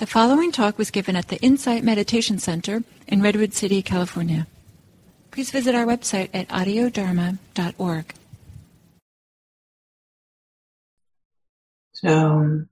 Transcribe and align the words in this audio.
The 0.00 0.06
following 0.06 0.50
talk 0.50 0.78
was 0.78 0.90
given 0.90 1.14
at 1.14 1.28
the 1.28 1.36
Insight 1.42 1.84
Meditation 1.84 2.38
Center 2.38 2.84
in 3.06 3.20
Redwood 3.20 3.52
City, 3.52 3.82
California. 3.82 4.46
Please 5.30 5.50
visit 5.50 5.74
our 5.74 5.84
website 5.84 6.30
at 6.32 6.48
audiodharma.org. 6.48 8.14
So, 11.92 12.62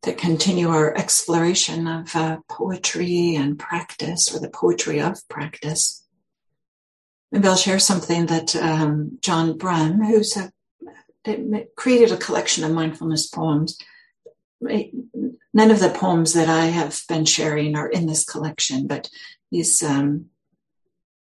to 0.00 0.14
continue 0.14 0.70
our 0.70 0.96
exploration 0.96 1.86
of 1.86 2.16
uh, 2.16 2.38
poetry 2.48 3.34
and 3.34 3.58
practice, 3.58 4.34
or 4.34 4.40
the 4.40 4.48
poetry 4.48 4.98
of 4.98 5.20
practice, 5.28 6.06
maybe 7.30 7.48
I'll 7.48 7.56
share 7.56 7.78
something 7.78 8.24
that 8.28 8.56
um, 8.56 9.18
John 9.20 9.58
Brehm, 9.58 10.02
who's 10.02 10.38
a, 10.38 10.50
created 11.76 12.12
a 12.12 12.16
collection 12.16 12.64
of 12.64 12.72
mindfulness 12.72 13.26
poems, 13.26 13.76
none 15.52 15.70
of 15.70 15.80
the 15.80 15.90
poems 15.90 16.34
that 16.34 16.48
I 16.48 16.66
have 16.66 17.00
been 17.08 17.24
sharing 17.24 17.76
are 17.76 17.88
in 17.88 18.06
this 18.06 18.24
collection, 18.24 18.86
but 18.86 19.08
he's 19.50 19.82
um, 19.82 20.26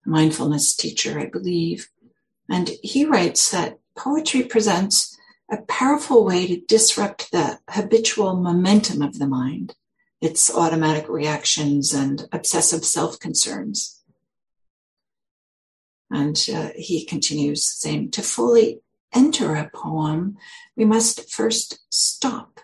a 0.04 0.08
mindfulness 0.08 0.74
teacher, 0.74 1.18
I 1.18 1.26
believe. 1.26 1.88
And 2.48 2.70
he 2.82 3.04
writes 3.04 3.50
that 3.50 3.78
poetry 3.96 4.42
presents 4.42 5.16
a 5.50 5.62
powerful 5.62 6.24
way 6.24 6.46
to 6.46 6.60
disrupt 6.60 7.30
the 7.30 7.58
habitual 7.70 8.36
momentum 8.36 9.02
of 9.02 9.18
the 9.18 9.28
mind, 9.28 9.74
its 10.20 10.52
automatic 10.52 11.08
reactions 11.08 11.92
and 11.92 12.28
obsessive 12.32 12.84
self 12.84 13.18
concerns. 13.18 14.02
And 16.10 16.36
uh, 16.54 16.70
he 16.76 17.04
continues 17.04 17.64
saying, 17.64 18.12
to 18.12 18.22
fully 18.22 18.80
enter 19.14 19.54
a 19.54 19.70
poem, 19.72 20.36
we 20.76 20.84
must 20.84 21.32
first 21.32 21.80
stop 21.90 22.60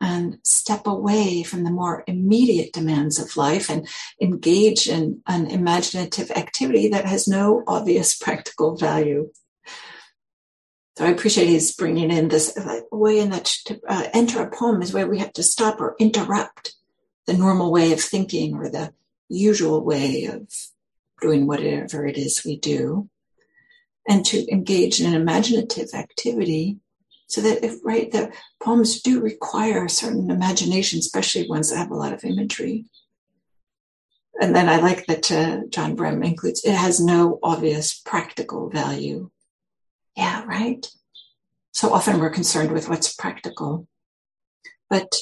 and 0.00 0.38
step 0.42 0.86
away 0.86 1.42
from 1.42 1.64
the 1.64 1.70
more 1.70 2.04
immediate 2.06 2.72
demands 2.72 3.18
of 3.18 3.36
life 3.36 3.70
and 3.70 3.88
engage 4.20 4.88
in 4.88 5.22
an 5.26 5.46
imaginative 5.46 6.30
activity 6.32 6.88
that 6.88 7.06
has 7.06 7.28
no 7.28 7.62
obvious 7.66 8.14
practical 8.18 8.76
value. 8.76 9.30
So 10.96 11.04
I 11.04 11.08
appreciate 11.08 11.48
he's 11.48 11.74
bringing 11.74 12.10
in 12.10 12.28
this 12.28 12.56
way 12.92 13.18
in 13.18 13.30
that 13.30 13.46
to 13.66 13.80
uh, 13.88 14.08
enter 14.12 14.42
a 14.42 14.50
poem 14.50 14.80
is 14.80 14.92
where 14.92 15.08
we 15.08 15.18
have 15.18 15.32
to 15.34 15.42
stop 15.42 15.80
or 15.80 15.96
interrupt 15.98 16.74
the 17.26 17.34
normal 17.34 17.72
way 17.72 17.92
of 17.92 18.00
thinking 18.00 18.54
or 18.54 18.68
the 18.68 18.92
usual 19.28 19.84
way 19.84 20.26
of 20.26 20.48
doing 21.20 21.46
whatever 21.46 22.06
it 22.06 22.16
is 22.16 22.44
we 22.44 22.58
do. 22.58 23.08
And 24.06 24.24
to 24.26 24.46
engage 24.52 25.00
in 25.00 25.06
an 25.06 25.20
imaginative 25.20 25.94
activity 25.94 26.78
so 27.26 27.40
that 27.40 27.64
if, 27.64 27.78
right, 27.84 28.10
the 28.10 28.32
poems 28.62 29.00
do 29.00 29.20
require 29.20 29.84
a 29.84 29.90
certain 29.90 30.30
imagination, 30.30 30.98
especially 30.98 31.48
ones 31.48 31.70
that 31.70 31.78
have 31.78 31.90
a 31.90 31.96
lot 31.96 32.12
of 32.12 32.24
imagery. 32.24 32.86
And 34.40 34.54
then 34.54 34.68
I 34.68 34.78
like 34.80 35.06
that 35.06 35.30
uh, 35.30 35.60
John 35.68 35.94
Brehm 35.94 36.22
includes, 36.22 36.64
it 36.64 36.74
has 36.74 37.00
no 37.00 37.38
obvious 37.42 37.98
practical 37.98 38.68
value. 38.68 39.30
Yeah, 40.16 40.44
right? 40.44 40.86
So 41.72 41.92
often 41.92 42.18
we're 42.18 42.30
concerned 42.30 42.72
with 42.72 42.88
what's 42.88 43.14
practical. 43.14 43.88
But, 44.90 45.16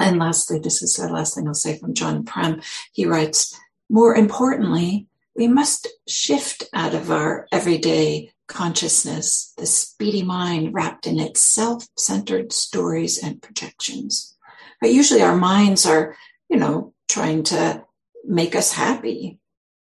and 0.00 0.18
lastly, 0.18 0.58
this 0.58 0.82
is 0.82 0.96
the 0.96 1.08
last 1.08 1.34
thing 1.34 1.46
I'll 1.46 1.54
say 1.54 1.78
from 1.78 1.94
John 1.94 2.22
Brehm. 2.22 2.60
He 2.92 3.06
writes, 3.06 3.58
more 3.88 4.14
importantly, 4.14 5.06
we 5.36 5.46
must 5.48 5.88
shift 6.08 6.64
out 6.74 6.94
of 6.94 7.10
our 7.10 7.46
everyday 7.52 8.32
consciousness, 8.50 9.54
the 9.56 9.64
speedy 9.64 10.22
mind 10.22 10.74
wrapped 10.74 11.06
in 11.06 11.18
its 11.20 11.40
self 11.40 11.86
centered 11.96 12.52
stories 12.52 13.22
and 13.22 13.40
projections. 13.40 14.36
But 14.80 14.92
usually 14.92 15.22
our 15.22 15.36
minds 15.36 15.86
are, 15.86 16.16
you 16.48 16.56
know, 16.56 16.92
trying 17.08 17.44
to 17.44 17.84
make 18.24 18.54
us 18.56 18.72
happy 18.72 19.38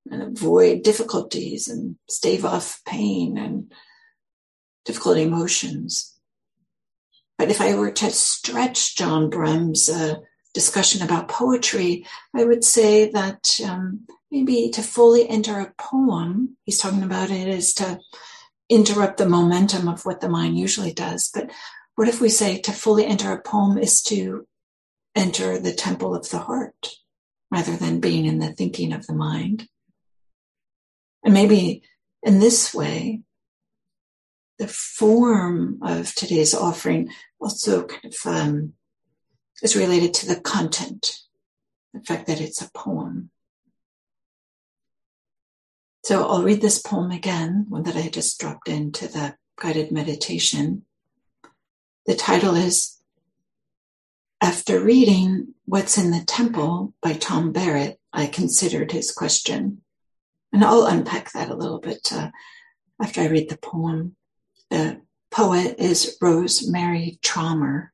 and 0.10 0.24
avoid 0.24 0.84
difficulties 0.84 1.68
and 1.68 1.98
stave 2.10 2.46
off 2.46 2.82
pain 2.88 3.38
and 3.38 3.72
difficult 4.86 5.18
emotions. 5.18 6.18
But 7.38 7.50
if 7.52 7.60
I 7.60 7.76
were 7.76 7.92
to 7.92 8.12
stretch 8.12 8.96
John 8.96 9.30
Brehm's 9.30 9.90
uh, 9.90 10.16
discussion 10.54 11.02
about 11.02 11.28
poetry, 11.28 12.06
I 12.34 12.46
would 12.46 12.64
say 12.64 13.10
that 13.12 13.60
um, 13.66 14.06
maybe 14.32 14.70
to 14.70 14.82
fully 14.82 15.28
enter 15.28 15.60
a 15.60 15.74
poem, 15.78 16.56
he's 16.64 16.78
talking 16.78 17.04
about 17.04 17.30
it 17.30 17.48
is 17.48 17.74
to 17.76 18.00
interrupt 18.70 19.18
the 19.18 19.28
momentum 19.28 19.88
of 19.88 20.06
what 20.06 20.22
the 20.22 20.30
mind 20.30 20.58
usually 20.58 20.94
does. 20.94 21.30
But 21.34 21.52
what 21.96 22.08
if 22.08 22.22
we 22.22 22.30
say 22.30 22.60
to 22.60 22.72
fully 22.72 23.06
enter 23.06 23.32
a 23.32 23.42
poem 23.42 23.78
is 23.78 24.02
to 24.04 24.48
enter 25.16 25.60
the 25.60 25.74
temple 25.74 26.16
of 26.16 26.30
the 26.30 26.40
heart 26.40 26.90
rather 27.52 27.76
than 27.76 28.00
being 28.00 28.26
in 28.26 28.40
the 28.40 28.52
thinking 28.52 28.94
of 28.94 29.06
the 29.06 29.14
mind? 29.14 29.68
And 31.24 31.34
maybe 31.34 31.84
in 32.24 32.40
this 32.40 32.74
way, 32.74 33.22
the 34.60 34.68
form 34.68 35.80
of 35.82 36.14
today's 36.16 36.54
offering 36.54 37.10
also 37.40 37.86
kind 37.86 38.06
of 38.06 38.16
um, 38.26 38.74
is 39.62 39.76
related 39.76 40.14
to 40.14 40.28
the 40.28 40.40
content, 40.40 41.20
the 41.94 42.02
fact 42.02 42.28
that 42.28 42.42
it's 42.42 42.62
a 42.62 42.72
poem. 42.72 43.30
So 46.04 46.28
I'll 46.28 46.44
read 46.44 46.60
this 46.60 46.82
poem 46.82 47.12
again, 47.12 47.66
one 47.70 47.84
that 47.84 47.96
I 47.96 48.10
just 48.10 48.38
dropped 48.38 48.68
into 48.68 49.08
the 49.08 49.36
guided 49.58 49.90
meditation. 49.90 50.84
The 52.06 52.16
title 52.16 52.56
is 52.56 53.02
After 54.42 54.84
reading 54.84 55.54
What's 55.66 55.98
in 55.98 56.12
the 56.12 56.26
Temple 56.26 56.94
by 57.02 57.14
Tom 57.14 57.54
Barrett, 57.54 58.02
I 58.12 58.28
considered 58.28 58.92
his 58.92 59.14
question. 59.14 59.82
And 60.52 60.62
I'll 60.66 60.86
unpack 60.86 61.32
that 61.32 61.50
a 61.50 61.56
little 61.56 61.80
bit 61.80 62.12
uh, 62.12 62.32
after 63.02 63.22
I 63.22 63.28
read 63.28 63.50
the 63.50 63.58
poem. 63.58 64.18
The 64.70 65.02
poet 65.32 65.76
is 65.80 66.18
Rosemerry 66.22 67.18
Trommer. 67.22 67.90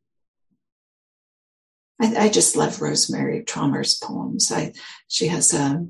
I, 2.01 2.25
I 2.25 2.29
just 2.29 2.55
love 2.55 2.77
Rosemerry 2.81 3.45
Trommer's 3.45 3.93
poems. 3.93 4.51
I, 4.51 4.73
she 5.07 5.27
has 5.27 5.53
a 5.53 5.85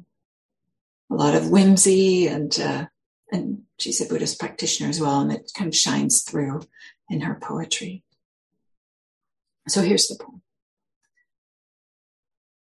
a 1.12 1.16
lot 1.16 1.36
of 1.36 1.50
whimsy 1.50 2.28
and 2.28 2.58
uh, 2.60 2.86
and 3.32 3.64
she's 3.78 4.02
a 4.02 4.06
Buddhist 4.06 4.40
practitioner 4.40 4.90
as 4.90 5.00
well, 5.00 5.22
and 5.22 5.32
it 5.32 5.52
kind 5.56 5.68
of 5.68 5.76
shines 5.76 6.24
through 6.24 6.62
in 7.10 7.22
her 7.22 7.36
poetry. 7.36 8.04
So 9.68 9.82
here's 9.82 10.08
the 10.08 10.24
poem. 10.24 10.42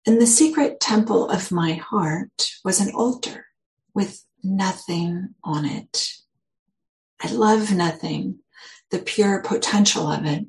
In 0.05 0.19
the 0.19 0.27
secret 0.27 0.79
temple 0.79 1.29
of 1.29 1.51
my 1.51 1.73
heart 1.73 2.51
was 2.63 2.79
an 2.79 2.93
altar 2.93 3.47
with 3.93 4.23
nothing 4.43 5.35
on 5.43 5.65
it. 5.65 6.09
I 7.21 7.31
love 7.31 7.73
nothing, 7.73 8.39
the 8.91 8.99
pure 8.99 9.41
potential 9.41 10.11
of 10.11 10.25
it. 10.25 10.45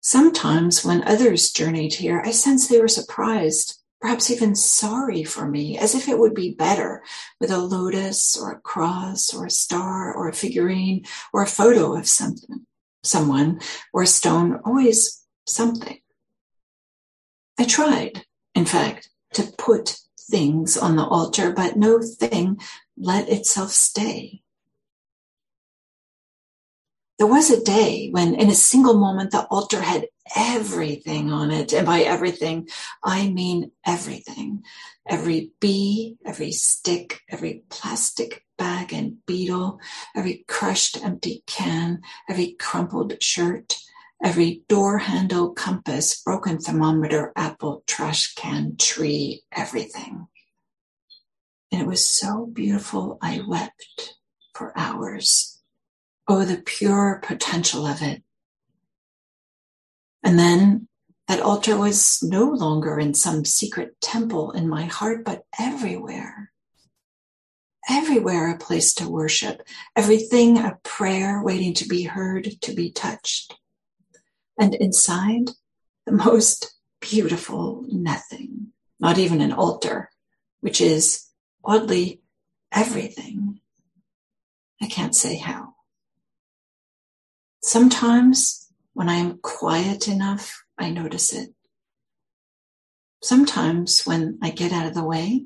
Sometimes 0.00 0.84
when 0.84 1.02
others 1.02 1.50
journeyed 1.50 1.94
here, 1.94 2.22
I 2.24 2.30
sensed 2.30 2.70
they 2.70 2.80
were 2.80 2.88
surprised 2.88 3.82
perhaps 4.06 4.30
even 4.30 4.54
sorry 4.54 5.24
for 5.24 5.48
me, 5.48 5.76
as 5.76 5.96
if 5.96 6.08
it 6.08 6.16
would 6.16 6.32
be 6.32 6.54
better 6.54 7.02
with 7.40 7.50
a 7.50 7.58
lotus 7.58 8.38
or 8.40 8.52
a 8.52 8.60
cross 8.60 9.34
or 9.34 9.46
a 9.46 9.50
star 9.50 10.14
or 10.14 10.28
a 10.28 10.32
figurine 10.32 11.04
or 11.32 11.42
a 11.42 11.46
photo 11.48 11.92
of 11.96 12.06
something, 12.06 12.64
someone 13.02 13.58
or 13.92 14.02
a 14.02 14.06
stone, 14.06 14.60
always 14.64 15.26
something. 15.44 15.98
I 17.58 17.64
tried, 17.64 18.24
in 18.54 18.64
fact, 18.64 19.10
to 19.32 19.52
put 19.58 19.98
things 20.30 20.76
on 20.76 20.94
the 20.94 21.04
altar, 21.04 21.50
but 21.50 21.76
no 21.76 22.00
thing 22.00 22.60
let 22.96 23.28
itself 23.28 23.72
stay. 23.72 24.40
There 27.18 27.26
was 27.26 27.50
a 27.50 27.64
day 27.64 28.10
when, 28.12 28.36
in 28.36 28.50
a 28.50 28.54
single 28.54 28.94
moment, 28.94 29.32
the 29.32 29.46
altar 29.46 29.80
had 29.80 30.06
everything 30.34 31.32
on 31.32 31.50
it. 31.50 31.72
And 31.72 31.86
by 31.86 32.00
everything, 32.00 32.68
I 33.04 33.28
mean 33.28 33.70
everything. 33.86 34.64
Every 35.08 35.52
bee, 35.60 36.16
every 36.24 36.52
stick, 36.52 37.20
every 37.30 37.62
plastic 37.68 38.44
bag 38.58 38.92
and 38.92 39.24
beetle, 39.26 39.78
every 40.16 40.44
crushed 40.48 41.02
empty 41.04 41.42
can, 41.46 42.00
every 42.28 42.56
crumpled 42.58 43.22
shirt, 43.22 43.76
every 44.24 44.62
door 44.68 44.98
handle, 44.98 45.52
compass, 45.52 46.20
broken 46.22 46.58
thermometer, 46.58 47.32
apple, 47.36 47.84
trash 47.86 48.34
can, 48.34 48.76
tree, 48.78 49.42
everything. 49.52 50.26
And 51.70 51.82
it 51.82 51.86
was 51.86 52.06
so 52.06 52.46
beautiful, 52.46 53.18
I 53.20 53.42
wept 53.46 54.16
for 54.54 54.72
hours. 54.76 55.62
Oh, 56.28 56.44
the 56.44 56.56
pure 56.56 57.20
potential 57.22 57.86
of 57.86 58.02
it. 58.02 58.22
And 60.26 60.40
then 60.40 60.88
that 61.28 61.38
altar 61.38 61.76
was 61.76 62.20
no 62.20 62.46
longer 62.46 62.98
in 62.98 63.14
some 63.14 63.44
secret 63.44 64.00
temple 64.00 64.50
in 64.50 64.68
my 64.68 64.82
heart, 64.86 65.24
but 65.24 65.44
everywhere. 65.56 66.50
Everywhere 67.88 68.50
a 68.50 68.58
place 68.58 68.92
to 68.94 69.08
worship, 69.08 69.62
everything 69.94 70.58
a 70.58 70.80
prayer 70.82 71.40
waiting 71.44 71.74
to 71.74 71.86
be 71.86 72.02
heard, 72.02 72.60
to 72.62 72.74
be 72.74 72.90
touched. 72.90 73.54
And 74.58 74.74
inside, 74.74 75.50
the 76.06 76.12
most 76.12 76.74
beautiful 77.00 77.84
nothing, 77.86 78.72
not 78.98 79.18
even 79.18 79.40
an 79.40 79.52
altar, 79.52 80.10
which 80.58 80.80
is 80.80 81.24
oddly 81.64 82.20
everything. 82.72 83.60
I 84.82 84.88
can't 84.88 85.14
say 85.14 85.36
how. 85.36 85.74
Sometimes 87.62 88.65
when 88.96 89.10
I 89.10 89.16
am 89.16 89.40
quiet 89.42 90.08
enough, 90.08 90.64
I 90.78 90.88
notice 90.88 91.34
it. 91.34 91.50
Sometimes 93.22 94.04
when 94.04 94.38
I 94.40 94.48
get 94.48 94.72
out 94.72 94.86
of 94.86 94.94
the 94.94 95.04
way, 95.04 95.44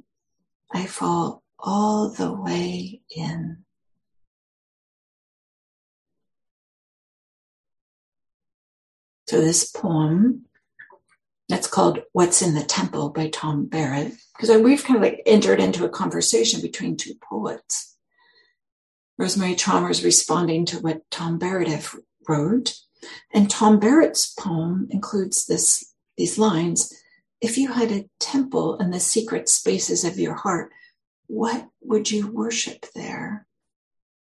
I 0.73 0.87
fall 0.87 1.43
all 1.59 2.11
the 2.11 2.33
way 2.33 3.01
in. 3.11 3.65
So 9.27 9.41
this 9.41 9.69
poem 9.69 10.45
that's 11.49 11.67
called 11.67 12.03
What's 12.13 12.43
in 12.43 12.55
the 12.55 12.63
Temple 12.63 13.11
by 13.11 13.31
Tom 13.31 13.67
Barrett, 13.67 14.13
because 14.39 14.57
we've 14.63 14.85
kind 14.85 14.99
of 14.99 15.03
like 15.03 15.23
entered 15.27 15.59
into 15.59 15.85
a 15.85 15.89
conversation 15.89 16.61
between 16.61 16.97
two 16.97 17.15
poets. 17.21 17.97
Rosemerry 19.21 19.59
Trommer's 19.59 20.05
responding 20.05 20.67
to 20.67 20.79
what 20.79 21.03
Tom 21.11 21.37
Barrett 21.37 21.85
wrote. 22.29 22.75
And 23.33 23.51
Tom 23.51 23.79
Barrett's 23.79 24.33
poem 24.35 24.89
includes 24.91 25.47
this, 25.47 25.93
these 26.17 26.39
lines. 26.39 26.95
If 27.41 27.57
you 27.57 27.73
had 27.73 27.91
a 27.91 28.09
temple 28.19 28.77
in 28.79 28.91
the 28.91 29.01
secret 29.01 29.49
spaces 29.49 30.05
of 30.05 30.19
your 30.19 30.35
heart, 30.35 30.71
what 31.27 31.69
would 31.81 32.11
you 32.11 32.29
worship 32.29 32.87
there? 32.95 33.47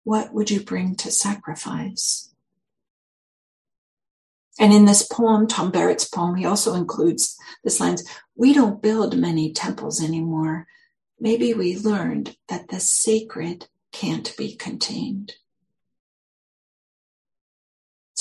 What 0.04 0.32
would 0.34 0.50
you 0.50 0.62
bring 0.62 0.94
to 0.96 1.10
sacrifice? 1.10 2.32
And 4.58 4.72
in 4.72 4.84
this 4.84 5.06
poem, 5.06 5.46
Tom 5.46 5.70
Barrett's 5.70 6.08
poem, 6.08 6.36
he 6.36 6.44
also 6.44 6.74
includes 6.74 7.36
this 7.64 7.80
lines 7.80 8.04
We 8.36 8.52
don't 8.52 8.82
build 8.82 9.16
many 9.16 9.52
temples 9.52 10.02
anymore. 10.02 10.66
Maybe 11.18 11.54
we 11.54 11.78
learned 11.78 12.36
that 12.48 12.68
the 12.68 12.80
sacred 12.80 13.68
can't 13.92 14.34
be 14.36 14.54
contained. 14.54 15.34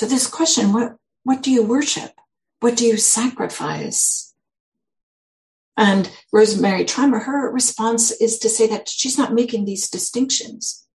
So, 0.02 0.08
this 0.08 0.26
question 0.26 0.74
what, 0.74 0.96
what 1.26 1.44
do 1.44 1.52
you 1.52 1.62
worship? 1.62 2.14
What 2.60 2.76
do 2.76 2.88
you 2.88 2.98
sacrifice? 2.98 4.34
And 5.78 6.12
Rosemerry 6.34 6.86
Trommer, 6.86 7.26
her 7.26 7.52
response 7.52 8.10
is 8.10 8.40
to 8.40 8.50
say 8.50 8.66
that 8.66 8.90
she's 8.90 9.20
not 9.20 9.36
making 9.36 9.66
these 9.66 9.92
distinctions. 9.92 10.88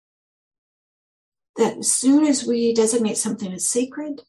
That 1.56 1.78
as 1.78 1.92
soon 1.92 2.26
as 2.26 2.48
we 2.48 2.74
designate 2.74 3.18
something 3.18 3.54
as 3.54 3.70
sacred, 3.70 4.24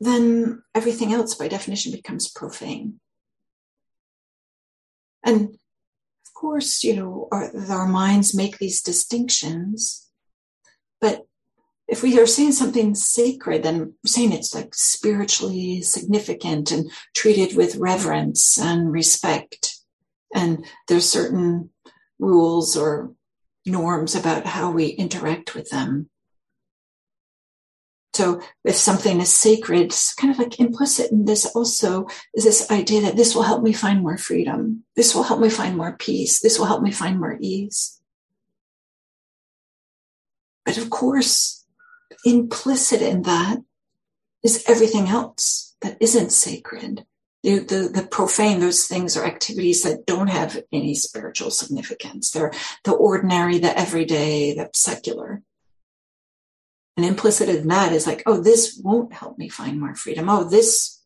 then 0.00 0.64
everything 0.74 1.12
else 1.12 1.36
by 1.36 1.46
definition 1.46 1.92
becomes 1.92 2.28
profane. 2.28 2.98
And 5.24 5.50
of 5.50 6.34
course, 6.34 6.82
you 6.82 6.96
know, 6.96 7.28
our, 7.30 7.52
our 7.70 7.86
minds 7.86 8.34
make 8.34 8.58
these 8.58 8.82
distinctions, 8.82 10.10
but 11.00 11.27
if 11.88 12.02
we 12.02 12.20
are 12.20 12.26
saying 12.26 12.52
something 12.52 12.94
sacred, 12.94 13.62
then 13.62 13.94
saying 14.04 14.32
it's 14.32 14.54
like 14.54 14.74
spiritually 14.74 15.80
significant 15.80 16.70
and 16.70 16.90
treated 17.16 17.56
with 17.56 17.76
reverence 17.76 18.58
and 18.58 18.92
respect. 18.92 19.78
And 20.34 20.66
there's 20.86 21.08
certain 21.08 21.70
rules 22.18 22.76
or 22.76 23.14
norms 23.64 24.14
about 24.14 24.44
how 24.44 24.70
we 24.70 24.88
interact 24.88 25.54
with 25.54 25.70
them. 25.70 26.10
So 28.12 28.42
if 28.64 28.74
something 28.74 29.20
is 29.20 29.32
sacred, 29.32 29.82
it's 29.82 30.12
kind 30.12 30.32
of 30.32 30.38
like 30.38 30.60
implicit 30.60 31.12
in 31.12 31.24
this 31.24 31.46
also 31.46 32.08
is 32.34 32.44
this 32.44 32.70
idea 32.70 33.02
that 33.02 33.16
this 33.16 33.34
will 33.34 33.44
help 33.44 33.62
me 33.62 33.72
find 33.72 34.02
more 34.02 34.18
freedom. 34.18 34.84
This 34.96 35.14
will 35.14 35.22
help 35.22 35.40
me 35.40 35.48
find 35.48 35.76
more 35.76 35.96
peace. 35.96 36.40
This 36.40 36.58
will 36.58 36.66
help 36.66 36.82
me 36.82 36.90
find 36.90 37.18
more 37.18 37.38
ease. 37.40 38.00
But 40.66 40.78
of 40.78 40.90
course, 40.90 41.57
implicit 42.24 43.02
in 43.02 43.22
that 43.22 43.58
is 44.42 44.64
everything 44.66 45.08
else 45.08 45.76
that 45.80 45.96
isn't 46.00 46.32
sacred. 46.32 47.04
The, 47.42 47.60
the, 47.60 47.90
the, 47.94 48.06
profane, 48.06 48.58
those 48.58 48.86
things 48.86 49.16
are 49.16 49.24
activities 49.24 49.82
that 49.82 50.06
don't 50.06 50.26
have 50.26 50.60
any 50.72 50.94
spiritual 50.94 51.50
significance. 51.50 52.30
They're 52.30 52.52
the 52.84 52.92
ordinary, 52.92 53.58
the 53.58 53.78
everyday, 53.78 54.54
the 54.54 54.70
secular. 54.74 55.42
And 56.96 57.06
implicit 57.06 57.48
in 57.48 57.68
that 57.68 57.92
is 57.92 58.08
like, 58.08 58.24
oh, 58.26 58.40
this 58.40 58.80
won't 58.82 59.12
help 59.12 59.38
me 59.38 59.48
find 59.48 59.78
more 59.78 59.94
freedom. 59.94 60.28
Oh, 60.28 60.48
this 60.48 61.00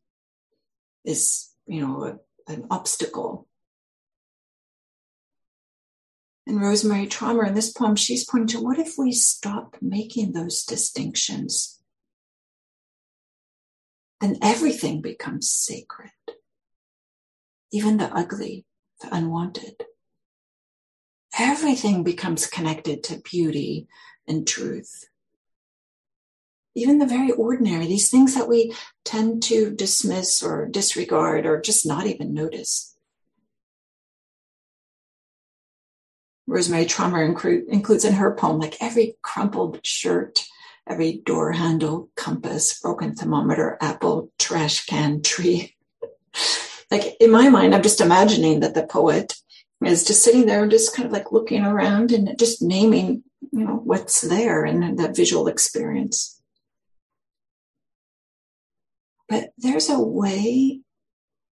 is, 1.05 1.51
you 1.67 1.87
know, 1.87 2.19
a, 2.49 2.53
an 2.53 2.67
obstacle. 2.71 3.47
And 6.47 6.59
Rosemerry 6.59 7.09
Trommer 7.09 7.47
in 7.47 7.55
this 7.55 7.73
poem, 7.73 7.97
she's 7.97 8.29
pointing 8.29 8.49
to 8.49 8.61
what 8.61 8.79
if 8.79 8.95
we 8.99 9.13
stop 9.13 9.77
making 9.81 10.33
those 10.33 10.65
distinctions? 10.65 11.81
Then 14.21 14.39
everything 14.43 15.01
becomes 15.01 15.51
sacred, 15.51 16.11
even 17.73 17.97
the 17.97 18.13
ugly, 18.15 18.65
the 19.01 19.15
unwanted. 19.15 19.85
Everything 21.39 22.03
becomes 22.03 22.47
connected 22.47 23.03
to 23.05 23.23
beauty 23.23 23.89
and 24.27 24.47
truth 24.47 25.07
even 26.75 26.99
the 26.99 27.07
very 27.07 27.31
ordinary, 27.33 27.87
these 27.87 28.11
things 28.11 28.35
that 28.35 28.49
we 28.49 28.75
tend 29.05 29.43
to 29.45 29.71
dismiss 29.71 30.43
or 30.43 30.67
disregard 30.67 31.45
or 31.45 31.61
just 31.61 31.87
not 31.87 32.07
even 32.07 32.33
notice. 32.33 32.92
Rosemerry 36.49 36.87
Trommer 36.87 37.69
includes 37.69 38.05
in 38.05 38.15
her 38.15 38.35
poem 38.35 38.59
like 38.59 38.77
every 38.81 39.17
crumpled 39.23 39.85
shirt, 39.87 40.45
every 40.89 41.23
door 41.25 41.53
handle, 41.53 42.11
compass, 42.17 42.81
broken 42.81 43.15
thermometer, 43.15 43.79
apple, 43.81 44.31
trash 44.39 44.85
can, 44.87 45.23
tree. 45.23 45.77
like 46.91 47.17
in 47.21 47.31
my 47.31 47.49
mind, 47.49 47.75
I'm 47.75 47.83
just 47.83 48.01
imagining 48.01 48.61
that 48.61 48.75
the 48.75 48.87
poet 48.87 49.35
is 49.85 50.05
just 50.05 50.23
sitting 50.23 50.47
there 50.47 50.63
and 50.63 50.71
just 50.71 50.95
kind 50.95 51.07
of 51.07 51.13
like 51.13 51.33
looking 51.33 51.65
around 51.65 52.13
and 52.13 52.37
just 52.39 52.61
naming, 52.61 53.23
you 53.53 53.65
know, 53.65 53.77
what's 53.77 54.21
there 54.21 54.65
and 54.65 54.99
that 54.99 55.17
visual 55.17 55.47
experience. 55.47 56.41
But 59.29 59.53
there's 59.57 59.89
a 59.89 60.01
way 60.01 60.81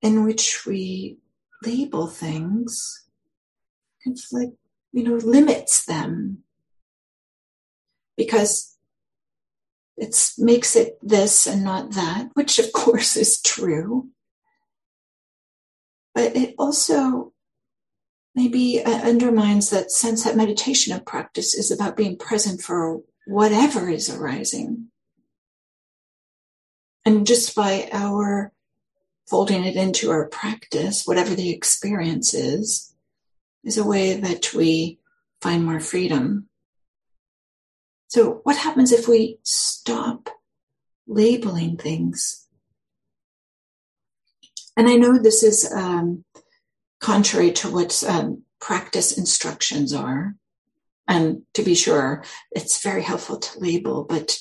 in 0.02 0.25
which 0.25 0.66
we 0.66 1.19
label 1.64 2.06
things, 2.06 3.05
conflict, 4.05 4.56
you 4.93 5.03
know, 5.05 5.15
limits 5.15 5.85
them. 5.85 6.39
Because 8.17 8.77
it 9.97 10.17
makes 10.39 10.77
it 10.77 10.99
this 11.03 11.47
and 11.47 11.63
not 11.63 11.93
that, 11.93 12.31
which 12.35 12.59
of 12.59 12.73
course 12.73 13.17
is 13.17 13.41
true. 13.41 14.09
But 16.15 16.37
it 16.37 16.55
also 16.59 17.32
maybe 18.35 18.82
uh, 18.82 18.91
undermines 18.91 19.70
that 19.70 19.91
sense 19.91 20.25
that 20.25 20.37
meditation 20.37 20.93
and 20.93 21.05
practice 21.05 21.55
is 21.55 21.70
about 21.70 21.97
being 21.97 22.17
present 22.17 22.61
for 22.61 23.01
whatever 23.27 23.89
is 23.89 24.09
arising. 24.09 24.87
And 27.05 27.27
just 27.27 27.55
by 27.55 27.89
our 27.93 28.53
folding 29.29 29.65
it 29.65 29.77
into 29.77 30.11
our 30.11 30.29
practice, 30.29 31.06
whatever 31.06 31.35
the 31.35 31.51
experience 31.51 32.35
is, 32.35 32.90
is 33.64 33.79
a 33.79 33.84
way 33.84 34.14
that 34.14 34.52
we 34.55 34.98
find 35.40 35.64
more 35.64 35.81
freedom. 35.81 36.48
So, 38.08 38.40
what 38.43 38.56
happens 38.56 38.93
if 38.93 39.06
we 39.06 39.38
stop 39.43 40.29
labeling 41.06 41.76
things? 41.76 42.46
And 44.76 44.88
I 44.88 44.96
know 44.96 45.19
this 45.19 45.43
is 45.43 45.70
um, 45.72 46.24
contrary 47.00 47.52
to 47.52 47.70
what 47.70 48.02
um, 48.06 48.43
practice 48.60 49.17
instructions 49.17 49.93
are. 49.93 50.34
And 51.06 51.43
to 51.55 51.62
be 51.62 51.74
sure, 51.74 52.24
it's 52.52 52.82
very 52.82 53.02
helpful 53.02 53.38
to 53.38 53.58
label, 53.58 54.05
but 54.05 54.38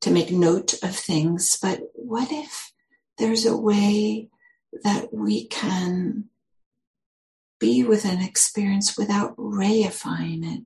to 0.00 0.10
make 0.10 0.30
note 0.30 0.74
of 0.82 0.94
things, 0.94 1.58
but 1.60 1.80
what 1.94 2.28
if 2.30 2.72
there's 3.18 3.46
a 3.46 3.56
way 3.56 4.28
that 4.84 5.12
we 5.12 5.46
can 5.46 6.24
be 7.58 7.84
with 7.84 8.04
an 8.04 8.20
experience 8.20 8.96
without 8.96 9.36
reifying 9.36 10.56
it, 10.56 10.64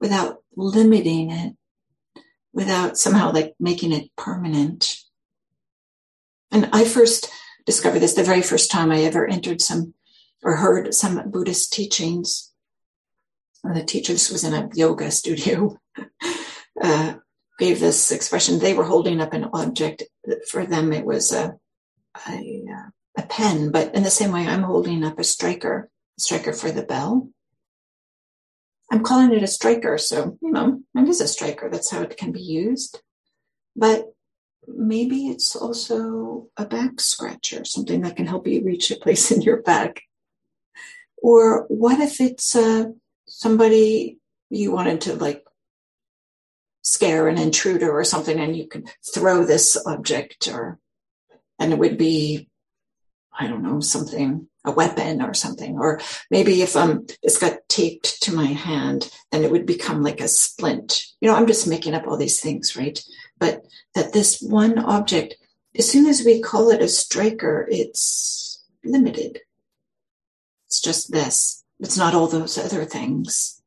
without 0.00 0.42
limiting 0.56 1.30
it, 1.30 1.56
without 2.52 2.98
somehow 2.98 3.32
like 3.32 3.54
making 3.58 3.92
it 3.92 4.10
permanent? 4.16 4.96
And 6.50 6.68
I 6.72 6.84
first 6.84 7.30
discovered 7.66 8.00
this 8.00 8.14
the 8.14 8.24
very 8.24 8.42
first 8.42 8.70
time 8.70 8.90
I 8.90 9.02
ever 9.02 9.26
entered 9.26 9.60
some 9.60 9.94
or 10.42 10.56
heard 10.56 10.94
some 10.94 11.30
Buddhist 11.30 11.72
teachings. 11.72 12.52
The 13.62 13.84
teachers 13.84 14.30
was 14.30 14.42
in 14.44 14.54
a 14.54 14.68
yoga 14.74 15.10
studio. 15.10 15.78
Uh, 16.82 17.12
gave 17.60 17.78
this 17.78 18.10
expression. 18.10 18.58
They 18.58 18.72
were 18.72 18.84
holding 18.84 19.20
up 19.20 19.34
an 19.34 19.50
object. 19.52 20.02
For 20.50 20.64
them, 20.64 20.94
it 20.94 21.04
was 21.04 21.30
a, 21.30 21.52
a, 22.26 22.64
a 23.16 23.22
pen, 23.22 23.70
but 23.70 23.94
in 23.94 24.02
the 24.02 24.10
same 24.10 24.32
way 24.32 24.46
I'm 24.46 24.62
holding 24.62 25.04
up 25.04 25.18
a 25.18 25.24
striker, 25.24 25.88
a 26.18 26.20
striker 26.20 26.52
for 26.52 26.70
the 26.70 26.82
bell. 26.82 27.28
I'm 28.92 29.02
calling 29.02 29.32
it 29.32 29.42
a 29.42 29.46
striker, 29.46 29.98
so 29.98 30.36
you 30.42 30.50
know, 30.50 30.82
it 30.94 31.08
is 31.08 31.20
a 31.20 31.28
striker. 31.28 31.68
That's 31.70 31.90
how 31.90 32.02
it 32.02 32.16
can 32.16 32.32
be 32.32 32.42
used. 32.42 33.00
But 33.76 34.06
maybe 34.66 35.28
it's 35.28 35.54
also 35.54 36.48
a 36.56 36.66
back 36.66 37.00
scratcher, 37.00 37.64
something 37.64 38.02
that 38.02 38.16
can 38.16 38.26
help 38.26 38.46
you 38.46 38.64
reach 38.64 38.90
a 38.90 38.96
place 38.96 39.30
in 39.30 39.42
your 39.42 39.62
back. 39.62 40.02
Or 41.22 41.66
what 41.68 42.00
if 42.00 42.20
it's 42.20 42.56
uh, 42.56 42.86
somebody 43.26 44.18
you 44.48 44.72
wanted 44.72 45.02
to 45.02 45.14
like 45.14 45.44
scare 46.82 47.28
an 47.28 47.38
intruder 47.38 47.90
or 47.90 48.04
something 48.04 48.38
and 48.38 48.56
you 48.56 48.66
could 48.66 48.88
throw 49.14 49.44
this 49.44 49.76
object 49.86 50.48
or 50.48 50.78
and 51.58 51.72
it 51.72 51.78
would 51.78 51.98
be 51.98 52.48
i 53.40 53.48
don't 53.48 53.62
know 53.62 53.80
something 53.80 54.46
a 54.64 54.70
weapon 54.70 55.22
or 55.22 55.34
something. 55.34 55.78
Or 55.78 56.00
maybe 56.30 56.62
if 56.62 56.76
um 56.76 57.06
this 57.22 57.38
got 57.38 57.66
taped 57.68 58.22
to 58.22 58.34
my 58.34 58.46
hand 58.46 59.10
then 59.32 59.44
it 59.44 59.50
would 59.50 59.66
become 59.66 60.02
like 60.02 60.20
a 60.20 60.28
splint. 60.28 61.04
You 61.20 61.28
know 61.28 61.34
i'm 61.34 61.46
just 61.46 61.66
making 61.66 61.94
up 61.94 62.06
all 62.06 62.16
these 62.16 62.40
things 62.40 62.76
right? 62.76 63.02
But 63.38 63.64
that 63.94 64.12
this 64.12 64.40
one 64.40 64.78
object 64.78 65.36
as 65.76 65.88
soon 65.88 66.06
as 66.06 66.24
we 66.24 66.42
call 66.42 66.70
it 66.70 66.82
a 66.82 66.88
striker 66.88 67.66
it's 67.70 68.62
limited. 68.84 69.40
It's 70.66 70.80
just 70.80 71.10
this. 71.10 71.64
It's 71.80 71.96
not 71.96 72.14
all 72.14 72.28
those 72.28 72.58
other 72.58 72.84
things. 72.84 73.62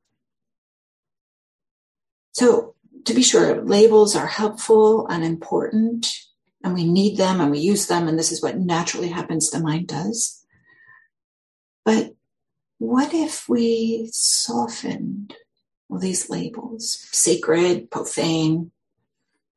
So 2.31 2.75
to 3.05 3.13
be 3.13 3.23
sure, 3.23 3.61
labels 3.61 4.15
are 4.15 4.27
helpful 4.27 5.07
and 5.07 5.23
important, 5.23 6.13
and 6.63 6.73
we 6.73 6.85
need 6.85 7.17
them 7.17 7.41
and 7.41 7.51
we 7.51 7.59
use 7.59 7.87
them, 7.87 8.07
and 8.07 8.17
this 8.17 8.31
is 8.31 8.41
what 8.41 8.57
naturally 8.57 9.09
happens, 9.09 9.49
the 9.49 9.59
mind 9.59 9.87
does. 9.87 10.45
But 11.83 12.15
what 12.77 13.13
if 13.13 13.49
we 13.49 14.09
softened 14.11 15.35
all 15.89 15.99
these 15.99 16.29
labels? 16.29 17.07
Sacred, 17.11 17.91
profane, 17.91 18.71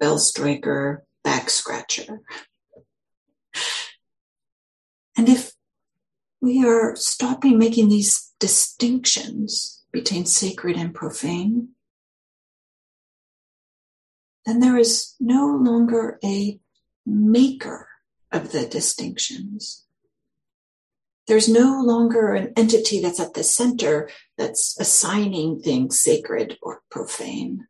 bell 0.01 0.19
striker, 0.19 1.05
back 1.23 1.49
scratcher. 1.49 2.21
And 5.17 5.29
if 5.29 5.53
we 6.41 6.65
are 6.65 6.95
stopping 6.97 7.59
making 7.59 7.89
these 7.89 8.33
distinctions 8.39 9.85
between 9.93 10.27
sacred 10.27 10.77
and 10.77 10.95
profane, 10.95 11.71
then 14.45 14.61
there 14.61 14.77
is 14.77 15.15
no 15.19 15.47
longer 15.47 16.19
a 16.23 16.61
maker 17.07 17.89
of 18.33 18.53
the 18.53 18.67
distinctions. 18.67 19.85
There's 21.27 21.49
no 21.49 21.81
longer 21.83 22.35
an 22.35 22.53
entity 22.57 23.01
that's 23.01 23.21
at 23.21 23.35
the 23.35 23.43
center 23.43 24.11
that's 24.37 24.79
assigning 24.79 25.61
things 25.61 25.99
sacred 25.99 26.59
or 26.63 26.83
profane. 26.91 27.67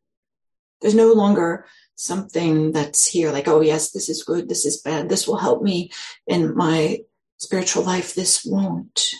There's 0.81 0.95
no 0.95 1.12
longer 1.12 1.66
something 1.95 2.73
that's 2.73 3.07
here 3.07 3.33
like, 3.33 3.49
oh, 3.49 3.61
yes, 3.61 3.93
this 3.93 4.09
is 4.09 4.23
good, 4.23 4.49
this 4.49 4.66
is 4.66 4.83
bad, 4.83 5.09
this 5.09 5.26
will 5.26 5.38
help 5.38 5.62
me 5.62 5.90
in 6.26 6.55
my 6.55 7.00
spiritual 7.38 7.83
life, 7.83 8.14
this 8.14 8.45
won't. 8.45 9.12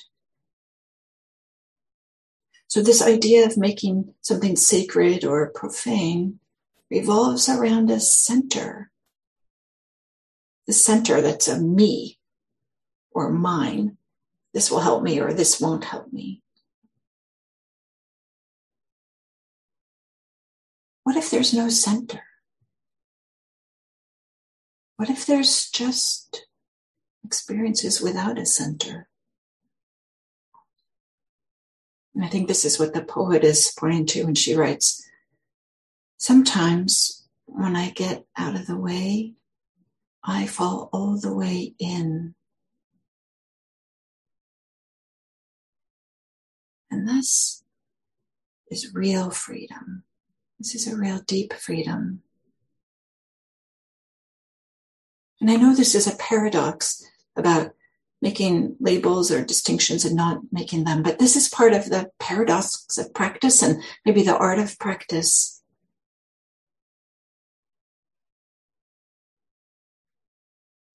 So, 2.68 2.82
this 2.82 3.00
idea 3.00 3.46
of 3.46 3.56
making 3.56 4.12
something 4.20 4.56
sacred 4.56 5.25
or 5.25 5.50
profane 5.50 6.40
revolves 6.90 7.49
around 7.49 7.90
a 7.90 8.00
center. 8.00 8.90
The 10.66 10.73
center 10.73 11.20
that's 11.20 11.49
a 11.49 11.61
me 11.61 12.18
or 13.11 13.30
mine. 13.30 13.96
This 14.52 14.70
will 14.70 14.80
help 14.80 15.02
me 15.02 15.20
or 15.20 15.32
this 15.32 15.61
won't 15.61 15.85
help 15.85 16.12
me. 16.12 16.42
What 21.04 21.16
if 21.16 21.30
there's 21.30 21.54
no 21.54 21.68
center? 21.68 22.23
What 24.96 25.11
if 25.11 25.25
there's 25.26 25.70
just 25.70 26.46
experiences 27.25 28.00
without 28.00 28.38
a 28.38 28.46
center? 28.46 29.08
And 32.14 32.25
I 32.25 32.28
think 32.28 32.49
this 32.49 32.64
is 32.64 32.78
what 32.78 32.94
the 32.94 33.02
poet 33.02 33.44
is 33.44 33.75
pointing 33.78 34.06
to 34.06 34.25
when 34.25 34.35
she 34.35 34.54
writes 34.54 35.06
Sometimes 36.16 37.28
when 37.44 37.76
I 37.76 37.90
get 37.90 38.25
out 38.37 38.56
of 38.56 38.66
the 38.66 38.76
way, 38.76 39.35
I 40.26 40.47
fall 40.47 40.90
all 40.92 41.16
the 41.16 41.33
way 41.33 41.75
in. 41.78 42.35
And 46.90 47.09
this 47.09 47.62
is 48.68 48.92
real 48.92 49.30
freedom. 49.30 50.02
This 50.59 50.75
is 50.75 50.88
a 50.88 50.97
real 50.97 51.21
deep 51.21 51.52
freedom. 51.52 52.23
And 55.40 55.50
I 55.50 55.56
know 55.56 55.75
this 55.75 55.95
is 55.95 56.09
a 56.09 56.16
paradox 56.16 57.04
about 57.37 57.73
making 58.21 58.75
labels 58.80 59.30
or 59.30 59.45
distinctions 59.45 60.04
and 60.04 60.16
not 60.16 60.40
making 60.50 60.85
them, 60.85 61.02
but 61.02 61.18
this 61.18 61.37
is 61.37 61.49
part 61.49 61.73
of 61.73 61.90
the 61.90 62.11
paradox 62.18 62.99
of 62.99 63.14
practice 63.14 63.62
and 63.62 63.80
maybe 64.04 64.23
the 64.23 64.37
art 64.37 64.59
of 64.59 64.78
practice 64.78 65.55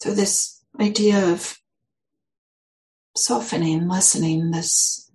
So, 0.02 0.16
this 0.16 0.60
idea 0.80 1.32
of 1.32 1.60
softening, 3.16 3.88
lessening 3.88 4.50
this, 4.50 5.12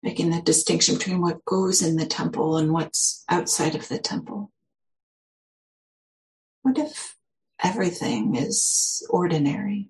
making 0.00 0.30
the 0.30 0.40
distinction 0.40 0.94
between 0.94 1.20
what 1.20 1.44
goes 1.44 1.82
in 1.82 1.96
the 1.96 2.06
temple 2.06 2.56
and 2.56 2.72
what's 2.72 3.24
outside 3.28 3.74
of 3.74 3.88
the 3.88 3.98
temple. 3.98 4.52
What 6.62 6.78
if 6.78 7.16
everything 7.60 8.36
is 8.36 9.04
ordinary? 9.10 9.88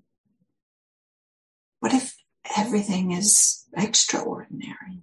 What 1.81 1.93
if 1.93 2.17
everything 2.57 3.13
is 3.13 3.67
extraordinary? 3.77 5.03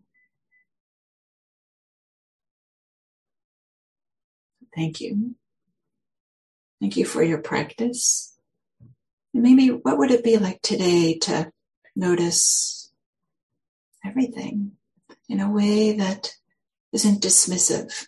Thank 4.76 5.02
you. 5.02 5.36
Thank 6.82 6.98
you 6.98 7.06
for 7.06 7.22
your 7.22 7.38
practice 7.38 8.39
maybe 9.34 9.70
what 9.70 9.98
would 9.98 10.12
it 10.12 10.24
be 10.24 10.38
like 10.38 10.62
today 10.62 11.18
to 11.20 11.52
notice 11.96 12.92
everything 14.06 14.74
in 15.28 15.40
a 15.40 15.52
way 15.52 15.94
that 15.94 16.34
isn't 16.92 17.22
dismissive? 17.22 18.08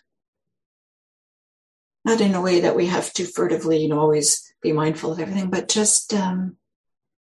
Not 2.04 2.20
in 2.20 2.34
a 2.34 2.40
way 2.40 2.60
that 2.60 2.74
we 2.74 2.86
have 2.86 3.12
to 3.14 3.24
furtively, 3.24 3.78
you 3.78 3.88
know, 3.88 4.00
always 4.00 4.52
be 4.60 4.72
mindful 4.72 5.12
of 5.12 5.20
everything, 5.20 5.50
but 5.50 5.68
just 5.68 6.12
um, 6.12 6.56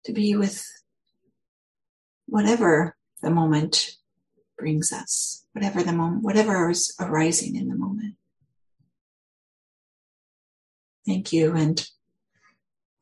to 0.04 0.12
be 0.12 0.36
with 0.36 0.66
whatever 2.26 2.96
the 3.22 3.30
moment 3.30 3.92
brings 4.58 4.92
us, 4.92 5.46
whatever 5.52 5.82
the 5.82 5.92
moment, 5.92 6.22
whatever 6.22 6.68
is 6.68 6.94
arising 7.00 7.56
in 7.56 7.68
the 7.68 7.74
moment. 7.74 8.16
Thank 11.06 11.32
you, 11.32 11.54
and 11.54 11.88